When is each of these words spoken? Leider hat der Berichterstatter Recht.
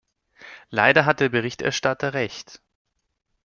Leider 0.71 1.05
hat 1.05 1.19
der 1.19 1.29
Berichterstatter 1.29 2.15
Recht. 2.15 2.59